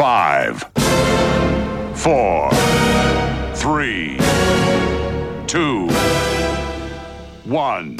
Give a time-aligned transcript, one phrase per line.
[0.00, 0.64] Five,
[1.94, 2.48] four,
[3.52, 4.16] three,
[5.46, 5.88] two,
[7.44, 7.98] one.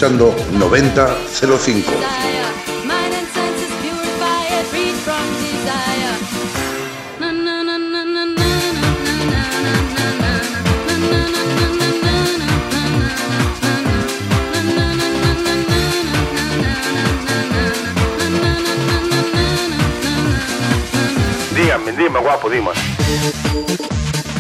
[0.07, 2.36] Escuchando 9005.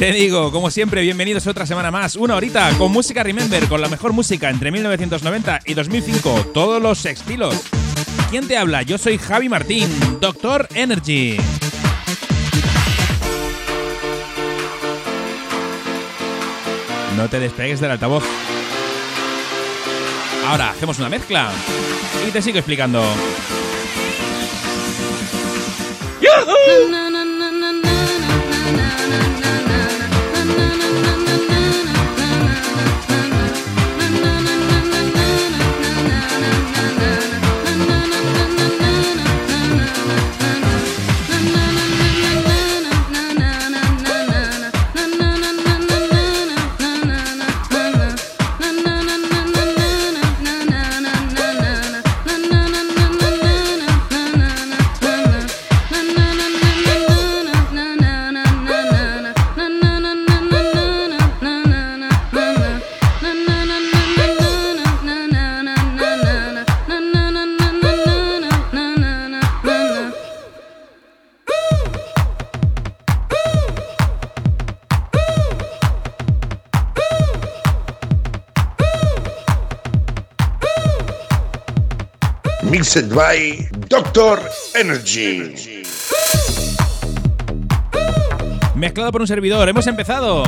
[0.06, 3.88] Te digo, como siempre, bienvenidos otra semana más, una horita con música Remember, con la
[3.88, 7.60] mejor música entre 1990 y 2005, todos los estilos.
[8.30, 8.82] ¿Quién te habla?
[8.82, 9.88] Yo soy Javi Martín,
[10.20, 11.36] Doctor Energy.
[17.16, 18.22] No te despegues del altavoz.
[20.46, 21.50] Ahora hacemos una mezcla
[22.28, 23.02] y te sigo explicando.
[83.04, 84.41] By Doctor
[84.75, 85.83] Energy.
[88.75, 90.43] Mezclado por un servidor, hemos empezado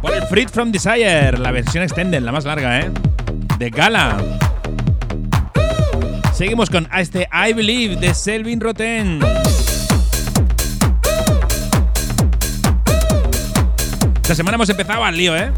[0.00, 2.90] por el Freed from Desire, la versión extended, la más larga, ¿eh?
[3.58, 4.16] De Gala.
[6.32, 9.20] Seguimos con este I Believe de Selvin Roten.
[14.22, 15.52] Esta semana hemos empezado al lío, ¿eh?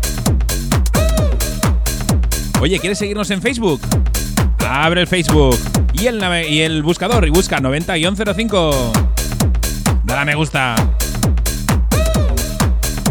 [2.60, 3.80] Oye, ¿quieres seguirnos en Facebook?
[4.68, 5.56] Abre el Facebook
[5.98, 8.92] y el, y el buscador y busca 90-05.
[10.04, 10.74] Dale a me gusta.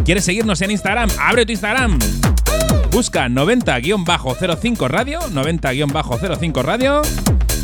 [0.03, 1.09] ¿Quieres seguirnos en Instagram?
[1.19, 1.97] Abre tu Instagram.
[2.91, 7.01] Busca 90-05 radio, 90-05 radio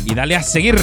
[0.04, 0.76] y dale a seguir.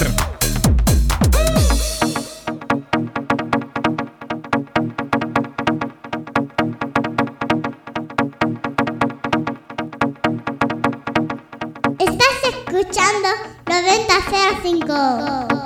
[12.80, 13.28] Escuchando
[13.66, 15.59] 9005.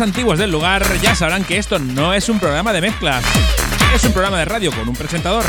[0.00, 3.24] Antiguos del lugar ya sabrán que esto no es un programa de mezclas.
[3.94, 5.44] Es un programa de radio con un presentador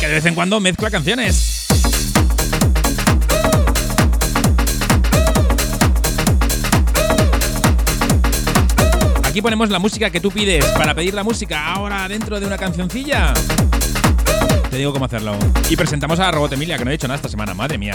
[0.00, 1.66] que de vez en cuando mezcla canciones.
[9.24, 12.56] Aquí ponemos la música que tú pides para pedir la música ahora dentro de una
[12.56, 13.34] cancioncilla.
[14.70, 15.36] Te digo cómo hacerlo.
[15.68, 17.94] Y presentamos a Robot Emilia, que no he dicho nada esta semana, madre mía.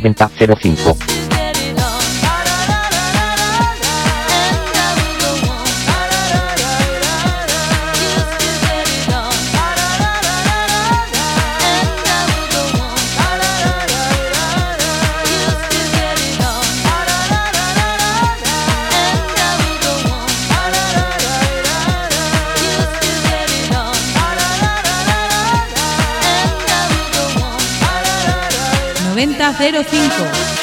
[0.00, 1.29] 9005.
[29.82, 30.59] número 5.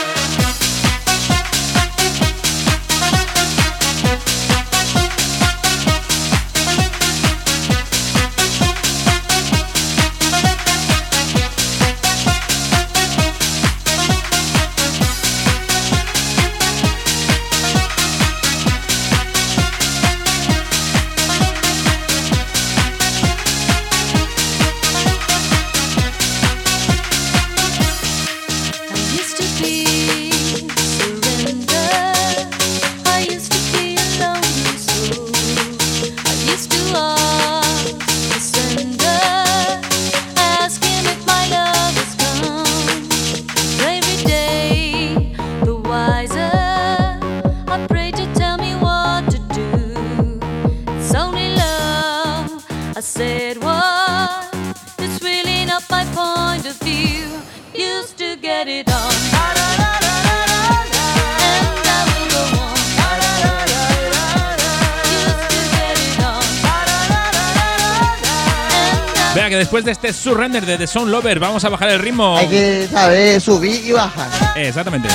[69.87, 72.37] De este surrender de The Sound Lover vamos a bajar el ritmo.
[72.37, 74.29] Hay que saber subir y bajar.
[74.57, 75.07] Exactamente.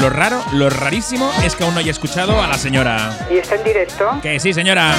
[0.00, 3.16] Lo raro, lo rarísimo es que aún no haya escuchado a la señora.
[3.30, 4.18] ¿Y está en directo?
[4.20, 4.96] Que sí, señora.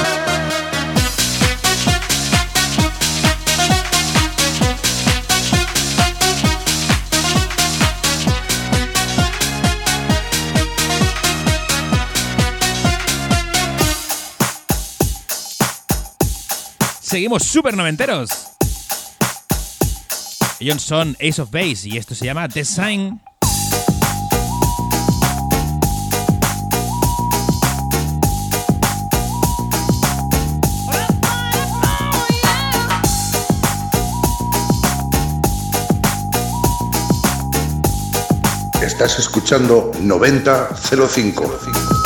[17.12, 18.30] Seguimos super noventeros.
[20.62, 23.20] Ellos son Ace of Base y esto se llama Design.
[38.82, 41.60] Estás escuchando 9005.
[41.60, 42.00] 05.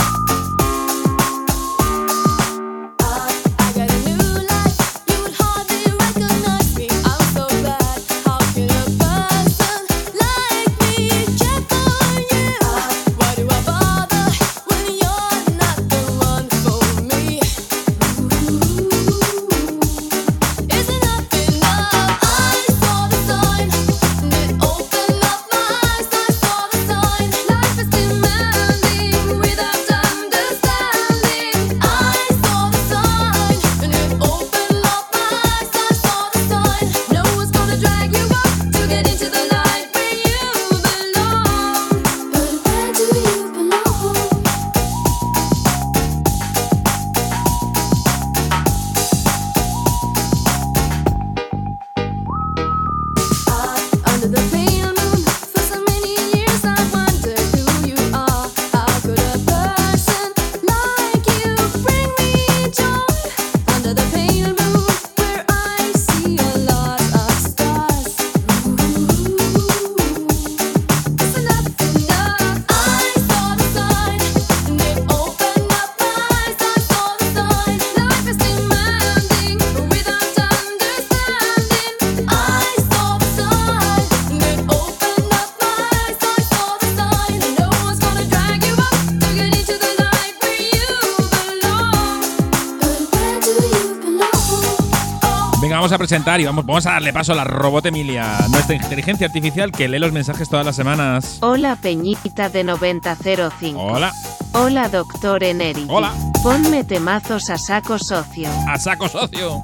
[96.05, 99.87] Presentar y vamos, vamos a darle paso a la robot Emilia, nuestra inteligencia artificial que
[99.87, 101.39] lee los mensajes todas las semanas.
[101.41, 103.81] Hola Peñita de 9005.
[103.81, 104.13] Hola,
[104.53, 105.87] Hola doctor Eneri.
[105.89, 106.13] Hola.
[106.43, 108.47] Ponme temazos a saco socio.
[108.67, 109.61] a saco socio.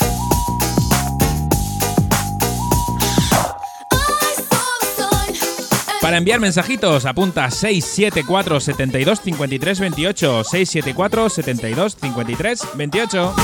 [6.01, 10.43] Para enviar mensajitos, apunta 674 72 53 28.
[10.43, 13.35] 674 72 53 28.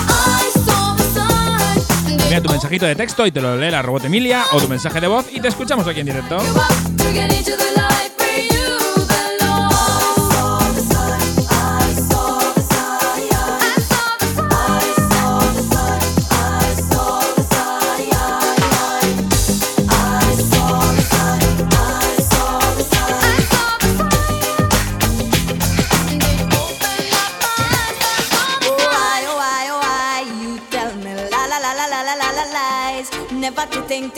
[2.27, 4.99] Envía tu mensajito de texto y te lo lee la robot Emilia o tu mensaje
[4.99, 6.37] de voz y te escuchamos aquí en directo.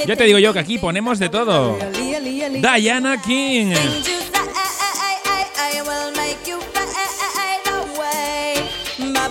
[0.06, 1.78] Yo te digo yo que aquí ponemos de todo.
[2.52, 3.74] Diana King.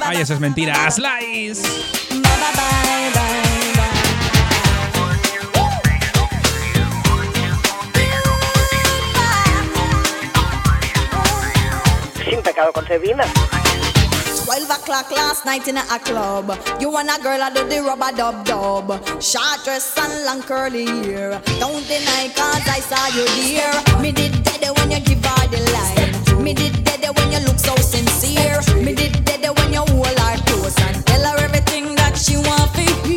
[0.00, 0.90] Ay, eso es mentira.
[0.90, 1.62] Slice.
[12.24, 13.24] Sin pecado concebida.
[14.48, 16.58] 12 o'clock last night in a club.
[16.80, 18.88] You and a girl I do the rubber dub dub.
[19.20, 21.38] Short dress and long curly hair.
[21.60, 24.00] Don't deny cause I saw you there.
[24.00, 26.42] Me did dead when you give her the line.
[26.42, 28.62] Me did dead when you look so sincere.
[28.82, 32.72] Me did dead when you hold her close and tell her everything that she want
[32.72, 33.07] to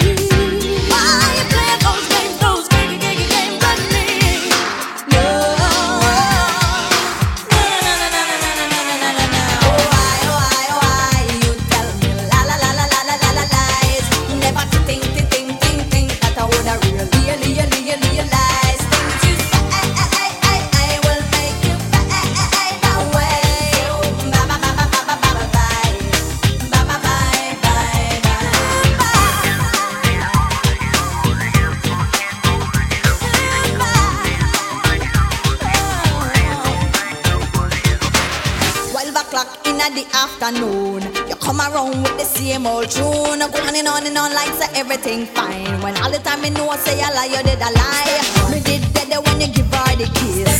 [44.91, 45.81] everything fine.
[45.81, 48.51] When all the time you know say a lie, you did a lie.
[48.51, 50.50] Me did better when you give her the kiss.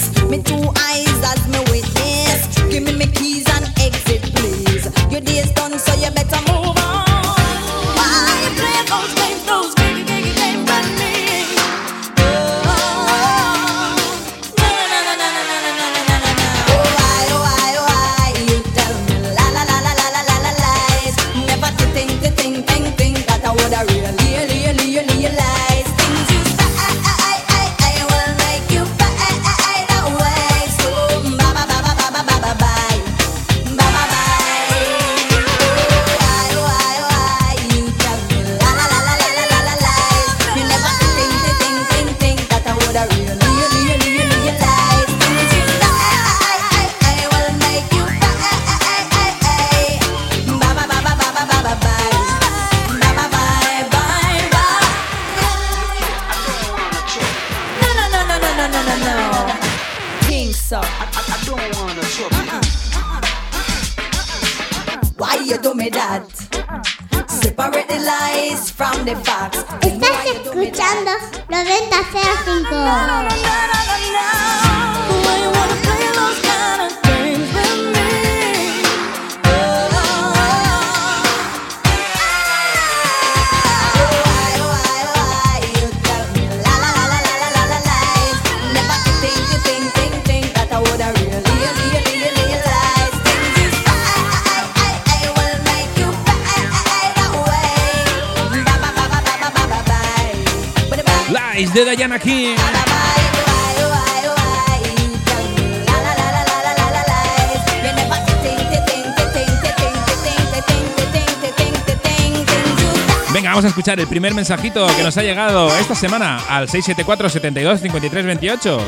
[113.82, 118.80] escuchar el primer mensajito que nos ha llegado esta semana al 674 72 53 28.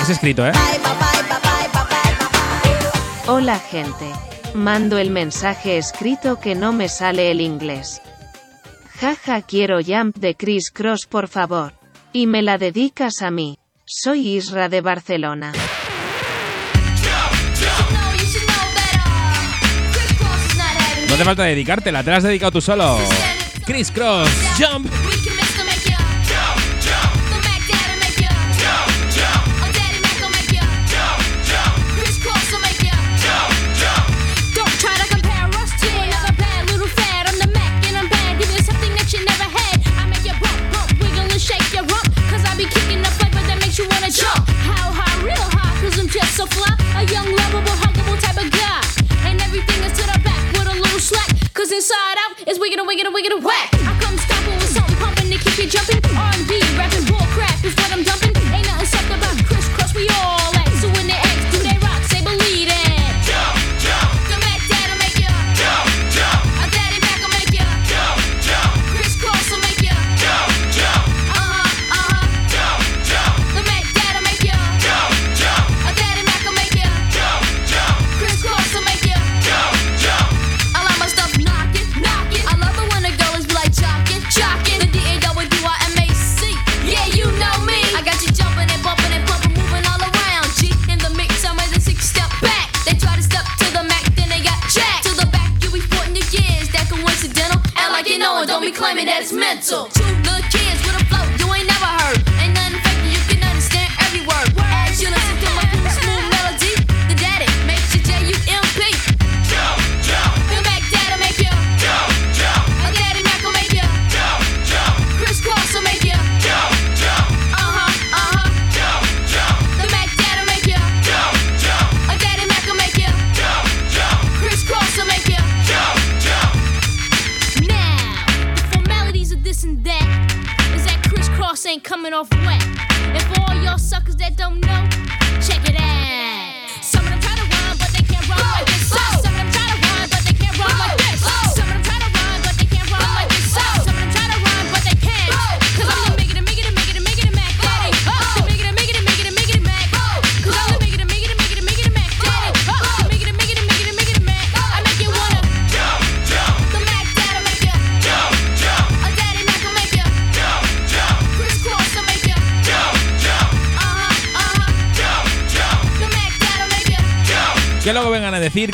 [0.00, 0.52] Es escrito, ¿eh?
[3.26, 4.04] Hola gente,
[4.54, 8.00] mando el mensaje escrito que no me sale el inglés.
[9.00, 11.72] Jaja quiero Jump de Chris Cross por favor.
[12.12, 13.58] Y me la dedicas a mí.
[13.86, 15.52] Soy Isra de Barcelona.
[21.08, 23.00] No te falta dedicártela, te la has dedicado tú solo.
[23.66, 25.45] Chris Cross, Jump.
[53.16, 53.70] We wiggle to whack.
[53.72, 56.05] I come stop with something pumping to keep you jumping.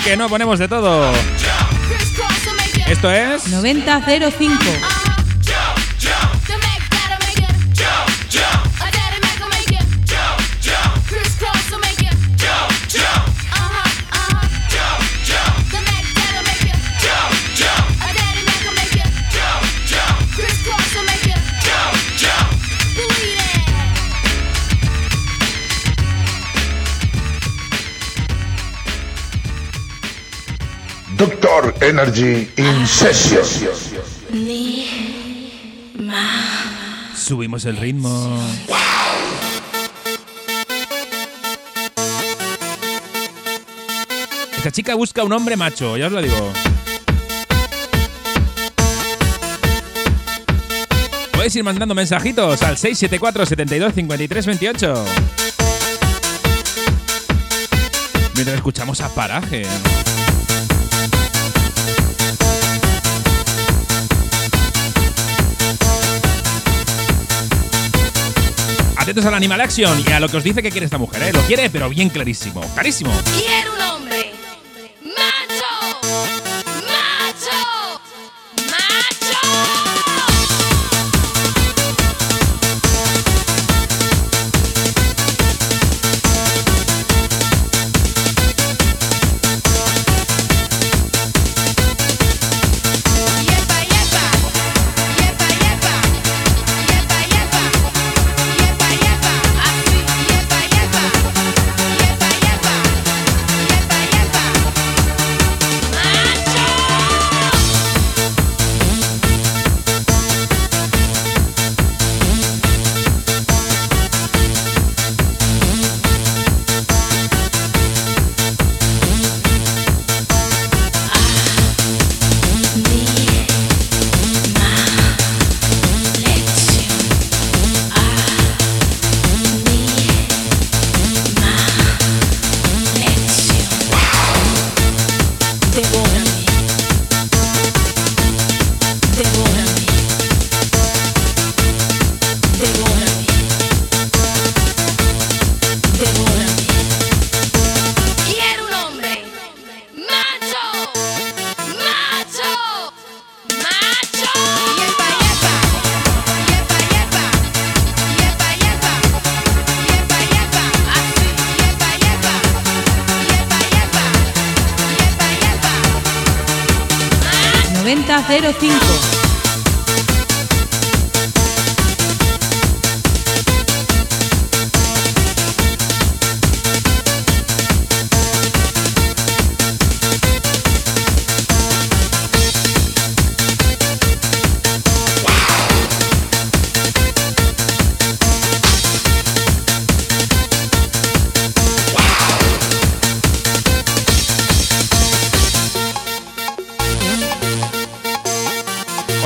[0.04, 1.12] Que no ponemos de todo.
[2.88, 5.01] Esto es 9005.
[31.92, 33.44] Energy in Session.
[37.14, 38.42] Subimos el ritmo.
[44.56, 46.50] Esta chica busca un hombre macho, ya os lo digo.
[51.32, 55.04] Podéis ir mandando mensajitos al 674 72 53 28.
[58.34, 59.64] Mientras escuchamos a Paraje.
[69.12, 71.32] Atentos al Animal Action y a lo que os dice que quiere esta mujer, ¿eh?
[71.34, 72.62] Lo quiere, pero bien clarísimo.
[72.72, 73.12] Clarísimo.
[73.36, 74.01] Quiero un hombre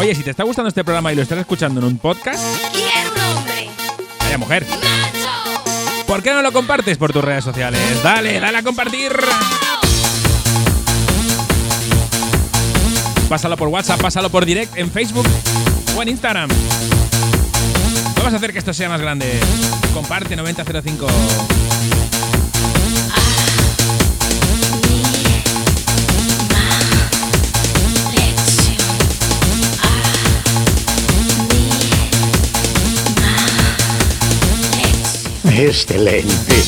[0.06, 2.40] Oye, si te está gustando este programa y lo estás escuchando en un podcast,
[2.72, 3.68] Quiero un hombre
[4.20, 6.04] vaya mujer, macho.
[6.06, 7.80] ¿por qué no lo compartes por tus redes sociales?
[8.04, 9.10] Dale, dale a compartir.
[13.28, 15.26] Pásalo por WhatsApp, pásalo por direct en Facebook
[15.96, 16.50] o en Instagram.
[18.16, 19.40] Vamos a hacer que esto sea más grande.
[19.92, 21.08] Comparte 9005.
[35.58, 36.62] Excelente.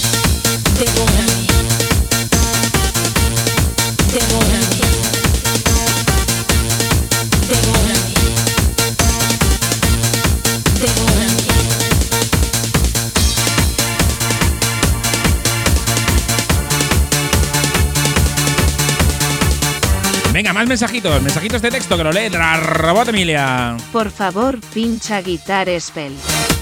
[20.32, 23.76] Venga, más mensajitos, mensajitos de texto que lo lee la robot Emilia.
[23.92, 26.14] Por favor, pincha Guitar Spell.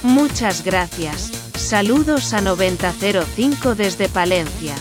[0.03, 1.36] Muchas gracias.
[1.67, 4.77] Saludos a 9005 desde Palencia.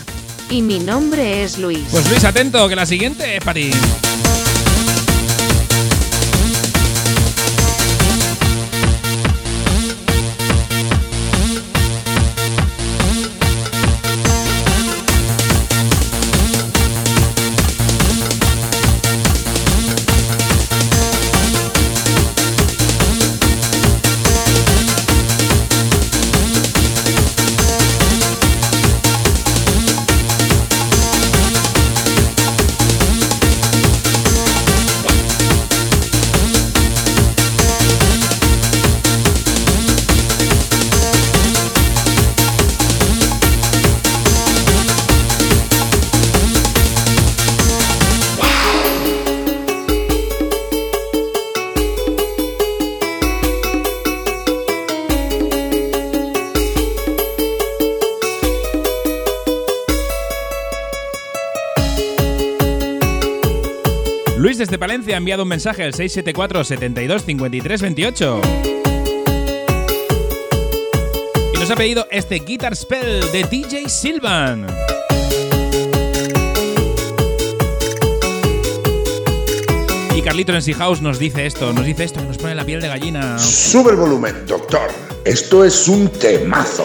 [0.48, 1.84] Y mi nombre es Luis.
[1.90, 3.70] Pues Luis, atento, que la siguiente es para ti.
[65.06, 68.40] Palencia ha enviado un mensaje al 674 72 53 28.
[71.54, 74.66] Y nos ha pedido este Guitar Spell de DJ Silvan.
[80.16, 82.80] Y Carlito en House nos dice esto, nos dice esto, que nos pone la piel
[82.80, 83.38] de gallina.
[83.38, 84.90] Sube el volumen, doctor.
[85.24, 86.84] Esto es un temazo.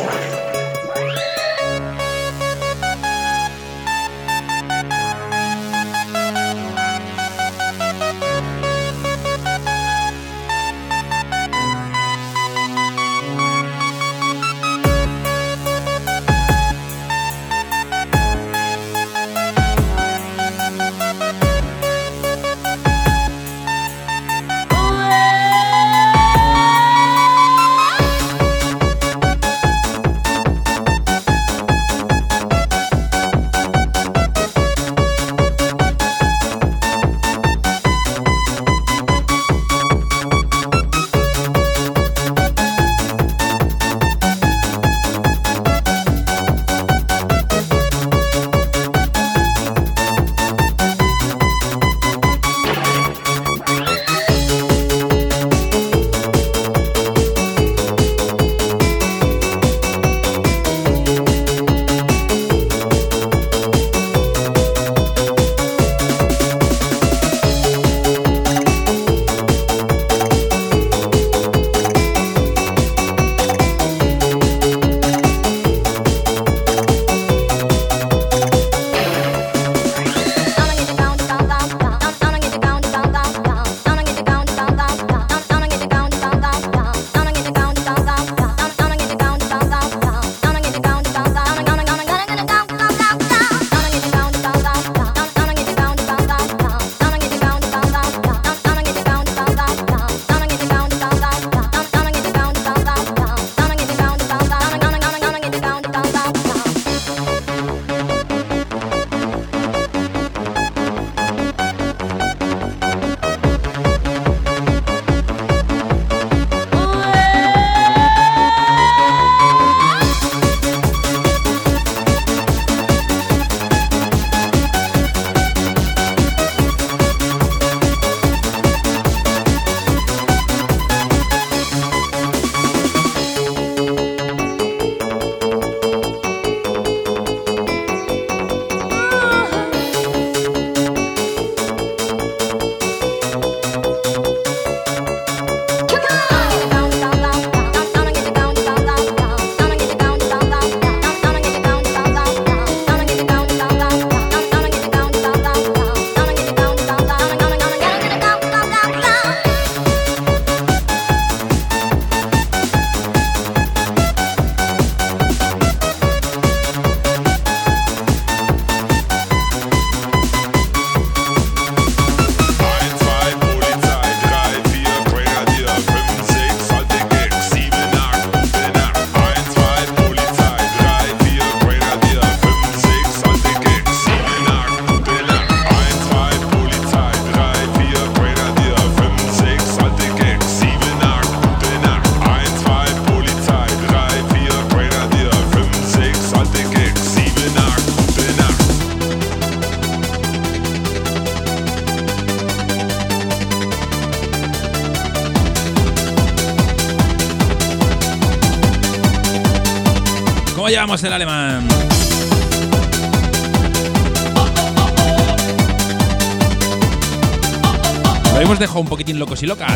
[218.61, 219.75] Dejado un poquitín locos y locas,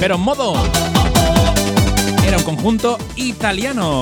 [0.00, 0.54] pero en modo.
[2.26, 4.00] Era un conjunto italiano.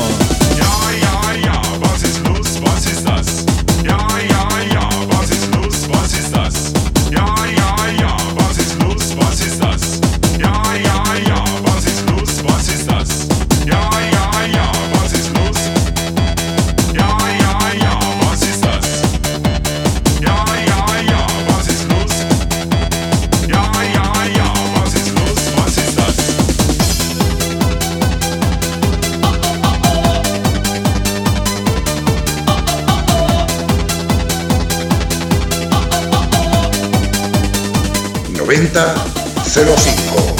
[38.68, 40.31] 3005.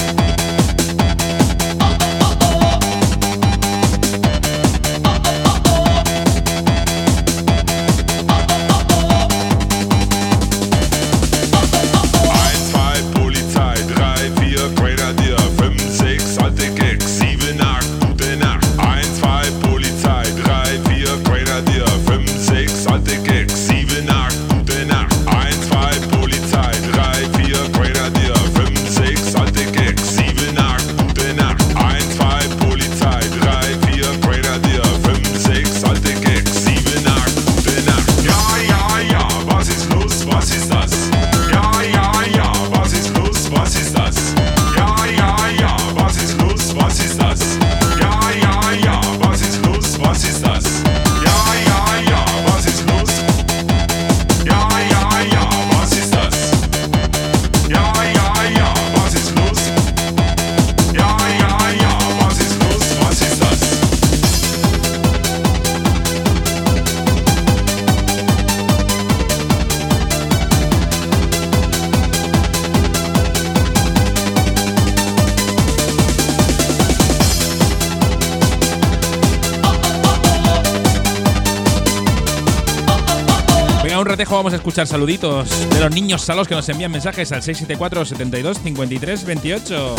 [84.63, 89.97] escuchar saluditos de los niños salos que nos envían mensajes al 674 72 53 28.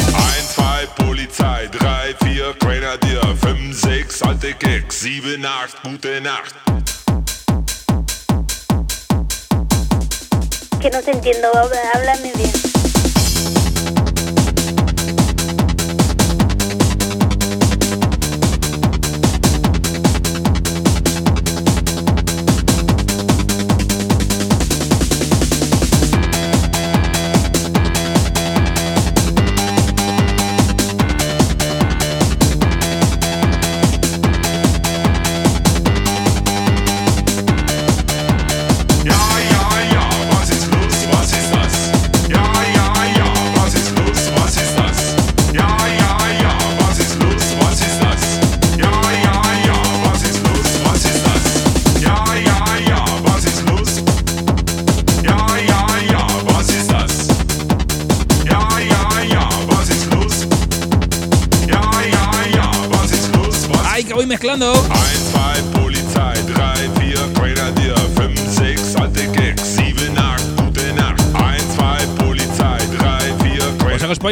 [10.80, 11.50] Que no te entiendo,
[11.94, 12.73] háblame bien.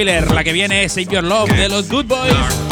[0.03, 2.70] La que viene es Save Your Love de los Good Boys.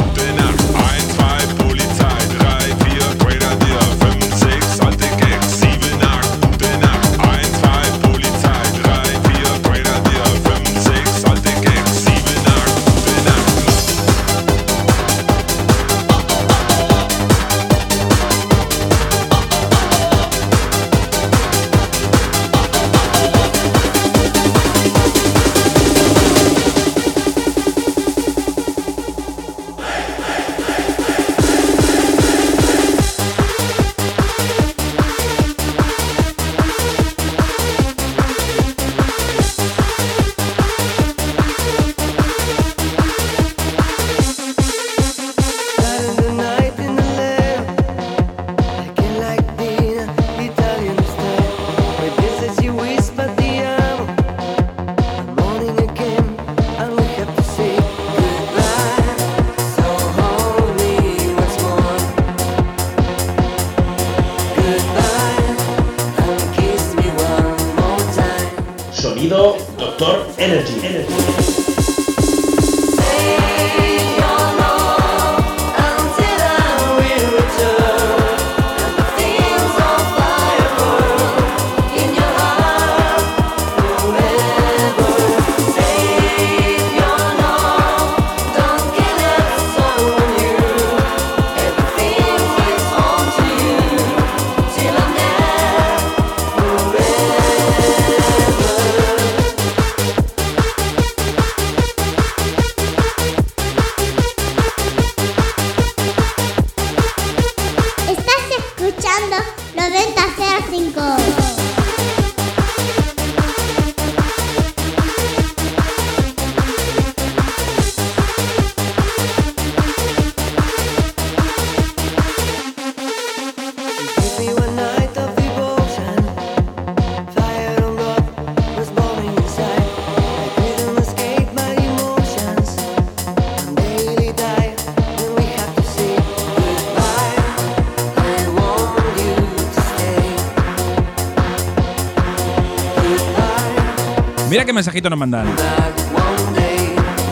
[144.80, 145.45] mensajito nos mandan.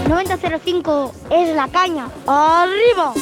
[0.09, 2.09] 9005 es la caña.
[2.27, 3.13] ¡Arriba!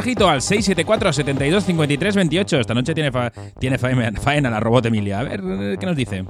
[0.00, 2.60] Mensajito al 674 72 53 28.
[2.60, 5.20] Esta noche tiene, fa- tiene faena, faena la robot Emilia.
[5.20, 5.40] A ver,
[5.78, 6.24] ¿qué nos dice?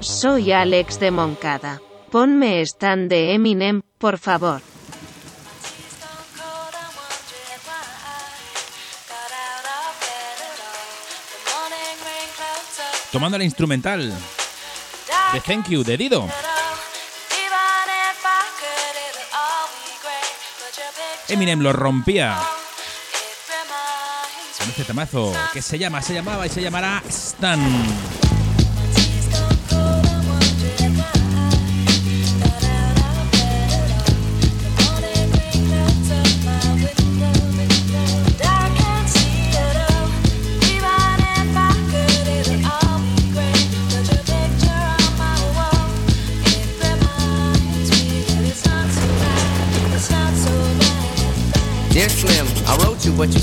[0.00, 1.80] Soy Alex de Moncada.
[2.10, 4.60] Ponme stand de Eminem, por favor.
[13.10, 14.10] Tomando la instrumental
[15.32, 16.28] de Thank You de Dido.
[21.28, 22.38] Eminem lo rompía.
[24.78, 24.94] Este
[25.52, 27.60] que se llama, se llamaba y se llamará Stan.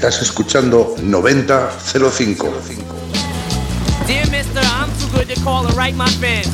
[0.00, 2.52] Estás escuchando 9005.
[4.06, 6.48] Dear mister, I'm too good to call and write my fans.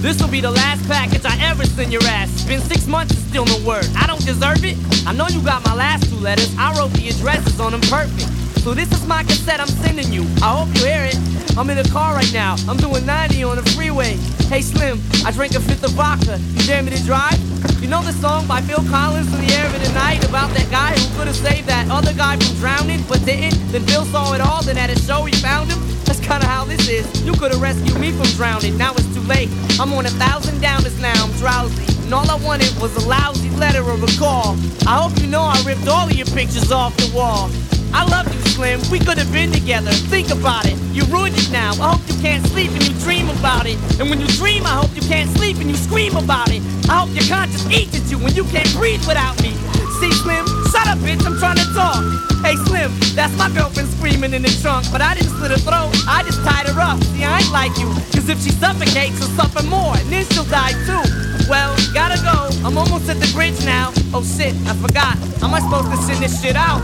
[0.00, 2.30] This will be the last package I ever send your ass.
[2.32, 3.88] It's been six months and still no word.
[3.96, 4.78] I don't deserve it.
[5.04, 6.54] I know you got my last two letters.
[6.56, 8.31] I wrote the addresses on them perfect.
[8.62, 10.22] So this is my cassette I'm sending you.
[10.40, 11.18] I hope you hear it.
[11.58, 12.54] I'm in the car right now.
[12.68, 14.14] I'm doing 90 on the freeway.
[14.46, 16.38] Hey Slim, I drank a fifth of vodka.
[16.54, 17.34] You dare me to drive?
[17.82, 20.70] You know the song by Phil Collins in the air of the night about that
[20.70, 23.58] guy who could have saved that other guy from drowning but didn't?
[23.72, 25.82] Then Phil saw it all, then at a show he found him.
[26.04, 27.02] That's kinda how this is.
[27.26, 29.50] You could have rescued me from drowning, now it's too late.
[29.80, 31.82] I'm on a thousand downers now, I'm drowsy.
[32.04, 34.54] And all I wanted was a lousy letter or a call.
[34.86, 37.50] I hope you know I ripped all of your pictures off the wall.
[37.92, 38.80] I love you, Slim.
[38.90, 39.92] We could have been together.
[40.08, 40.76] Think about it.
[40.92, 41.72] You ruined it now.
[41.80, 43.76] I hope you can't sleep and you dream about it.
[44.00, 46.62] And when you dream, I hope you can't sleep and you scream about it.
[46.88, 49.52] I hope your conscience eats at you when you can't breathe without me.
[50.00, 51.24] See, Slim, shut up, bitch.
[51.24, 52.02] I'm trying to talk.
[52.42, 54.90] Hey, Slim, that's my girlfriend screaming in the trunk.
[54.90, 55.92] But I didn't slit her throat.
[56.08, 57.02] I just tied her up.
[57.14, 57.86] See, I ain't like you.
[58.16, 59.94] Cause if she suffocates, she'll suffer more.
[59.96, 61.04] And then she'll die too.
[61.48, 62.50] Well, gotta go.
[62.66, 63.92] I'm almost at the bridge now.
[64.14, 65.18] Oh shit, I forgot.
[65.40, 66.82] How am I supposed to send this shit out?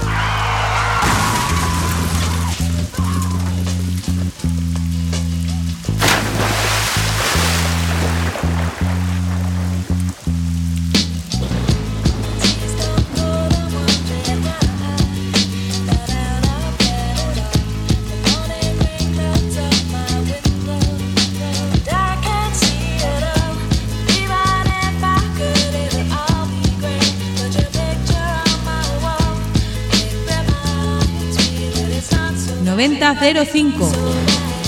[32.79, 33.91] 9005.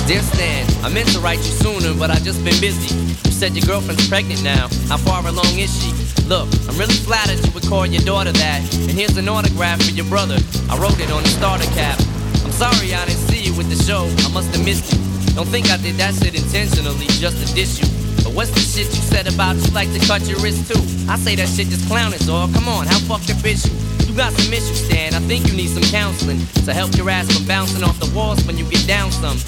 [0.08, 2.92] Dear Stan, I meant to write you sooner, but I just been busy.
[2.98, 4.66] You said your girlfriend's pregnant now.
[4.88, 5.94] How far along is she?
[6.26, 8.60] Look, I'm really flattered you would call your daughter that.
[8.74, 10.38] And here's an autograph for your brother.
[10.68, 12.00] I wrote it on the starter cap.
[12.42, 14.10] I'm sorry I didn't see you with the show.
[14.26, 14.98] I must have missed you.
[15.36, 17.99] Don't think I did that shit intentionally just to diss you.
[18.22, 20.80] But what's the shit you said about you like to cut your wrist too?
[21.08, 22.52] I say that shit just clowning, dog.
[22.54, 23.72] Come on, how up is you?
[24.10, 25.14] You got some issues, Stan.
[25.14, 28.44] I think you need some counseling to help your ass from bouncing off the walls
[28.44, 29.38] when you get down some.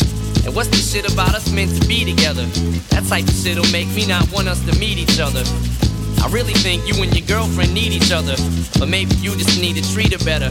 [0.45, 2.47] And what's the shit about us meant to be together?
[2.91, 5.43] That type of shit'll make me not want us to meet each other.
[6.23, 8.37] I really think you and your girlfriend need each other,
[8.79, 10.51] but maybe you just need to treat her better.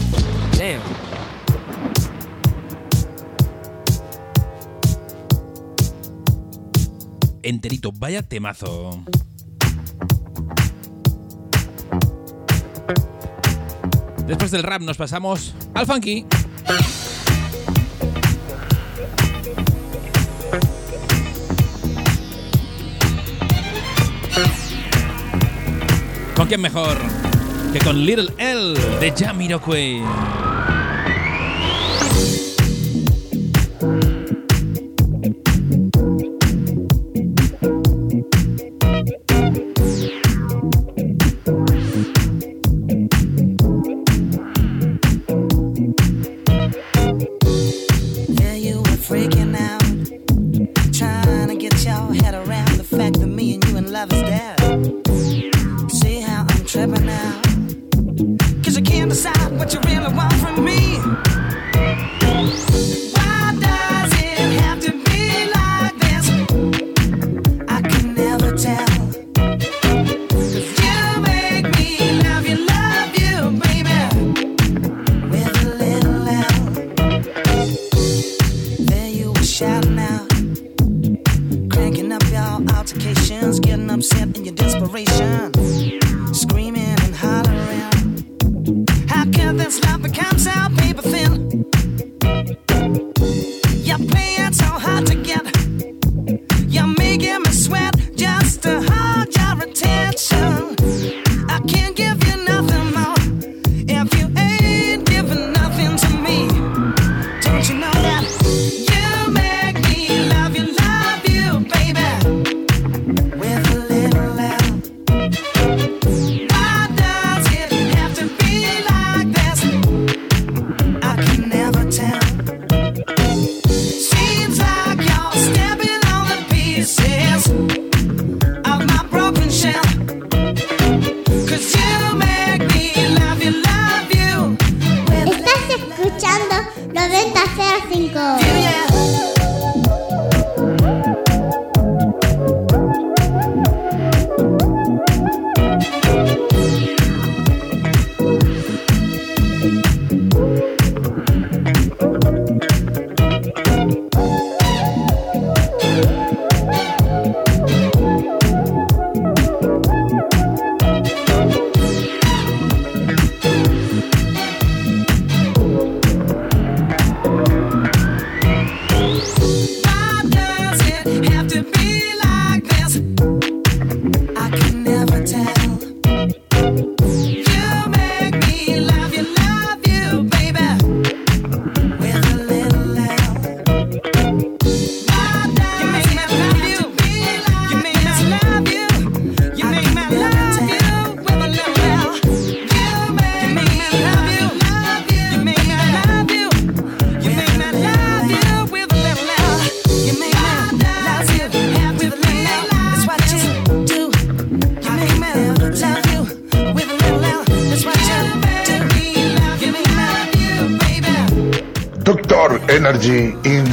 [7.41, 9.03] Enterito, vaya temazo.
[14.27, 16.25] Después del rap nos pasamos al funky.
[26.35, 27.20] ¿Con quién mejor?
[27.73, 30.01] Que con Little L de Jamiroquai.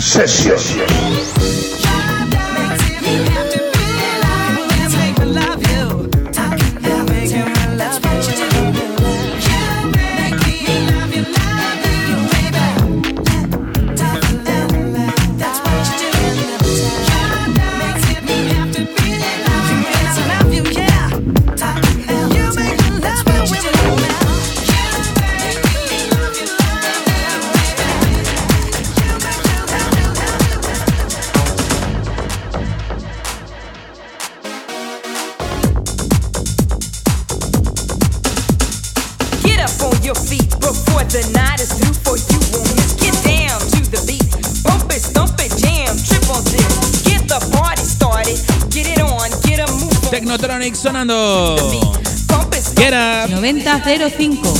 [0.08, 0.97] Session.
[54.10, 54.57] Radio 5.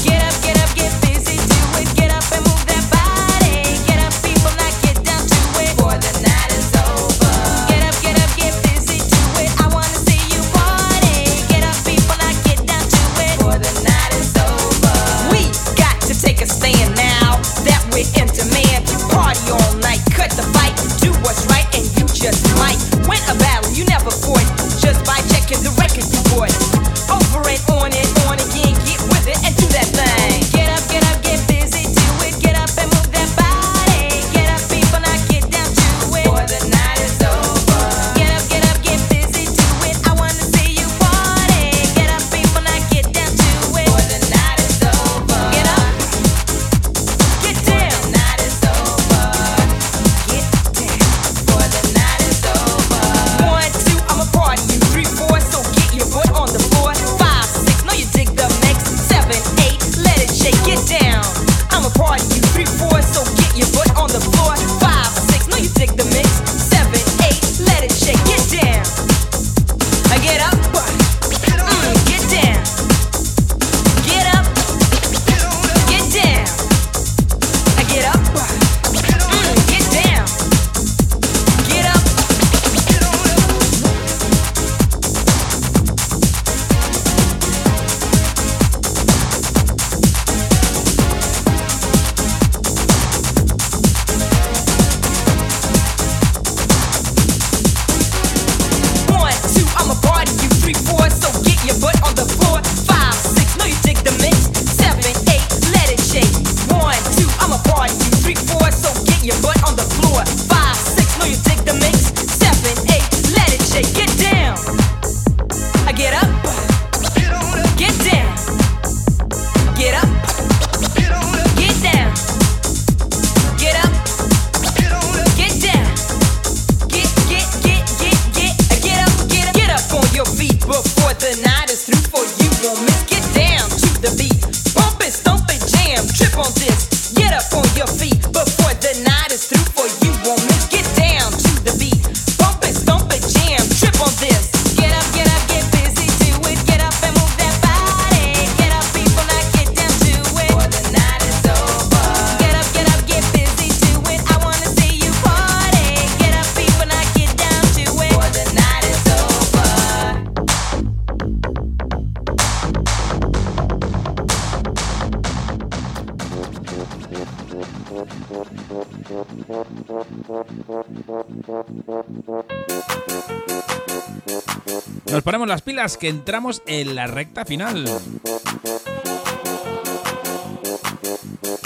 [175.48, 177.86] las pilas que entramos en la recta final.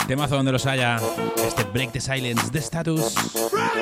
[0.06, 1.00] Temazo donde los haya.
[1.44, 3.14] Este Break the Silence de Status.
[3.50, 3.72] Break.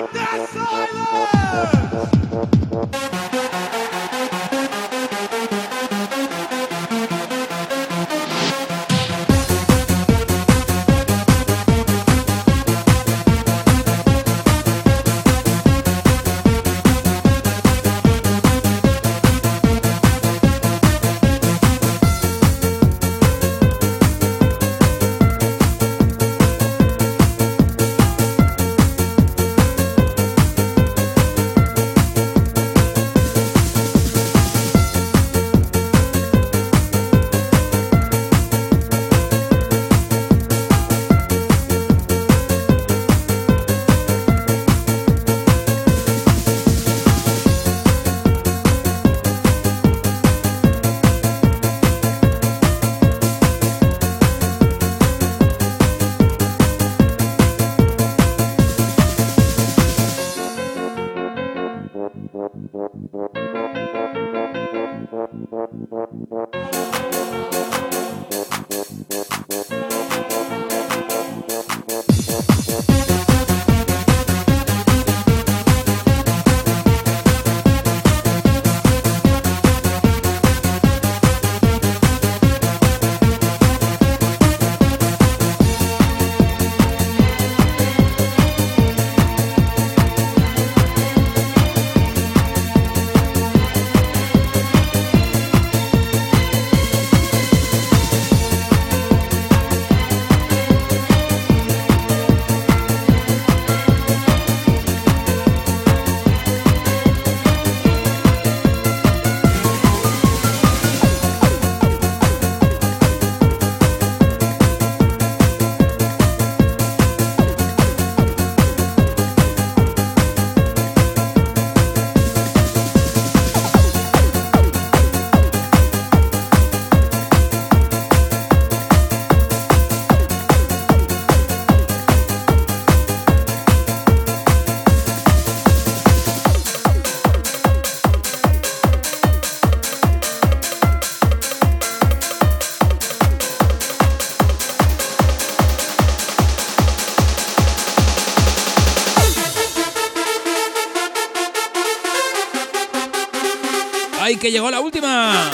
[154.40, 155.50] Que llegó la última!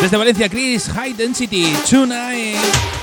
[0.00, 2.95] Desde Valencia, Chris, High Density, Tonight.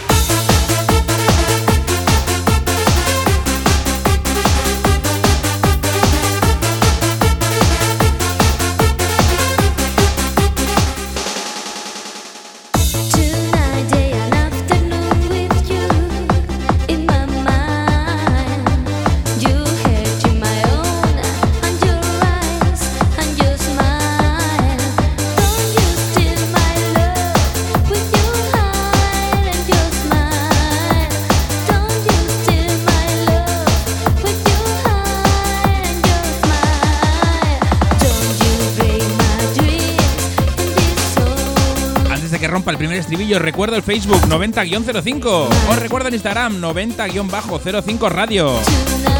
[43.39, 45.47] Recuerdo el Facebook 90-05.
[45.69, 48.51] Os recuerdo en Instagram 90-05 Radio.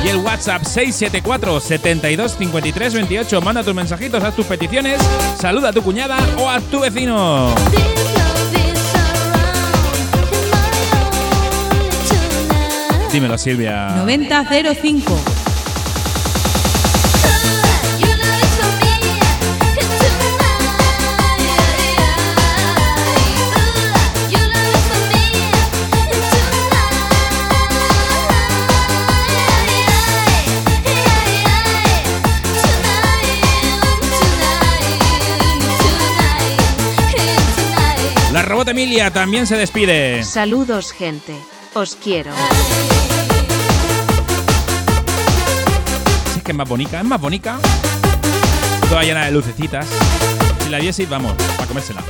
[0.04, 3.42] Y el WhatsApp 674 72 53 28.
[3.42, 5.02] Manda tus mensajitos, haz tus peticiones,
[5.40, 7.54] saluda a tu cuñada o a tu vecino.
[13.12, 13.90] Dímelo, Silvia.
[13.98, 15.33] 9005.
[38.64, 40.24] Robot Emilia también se despide.
[40.24, 41.36] Saludos gente.
[41.74, 42.32] Os quiero.
[46.34, 47.60] Sí, que es más bonita, es más bonita.
[48.88, 49.86] Toda llena de lucecitas.
[50.64, 52.02] Si la viese, vamos, para comérsela.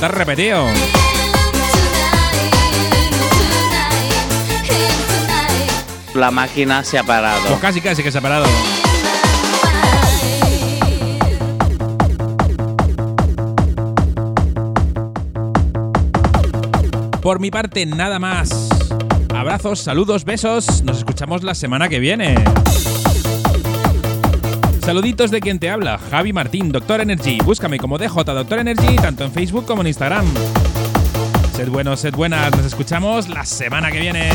[0.00, 0.64] Has repetido.
[6.14, 7.40] La máquina se ha parado.
[7.48, 8.46] Pues casi, casi que se ha parado.
[17.20, 18.68] Por mi parte, nada más.
[19.34, 20.82] Abrazos, saludos, besos.
[20.82, 22.36] Nos escuchamos la semana que viene.
[24.88, 27.36] Saluditos de quien te habla, Javi Martín, Doctor Energy.
[27.44, 30.24] Búscame como DJ Doctor Energy tanto en Facebook como en Instagram.
[31.52, 32.56] Sed buenos, sed buenas.
[32.56, 34.30] Nos escuchamos la semana que viene.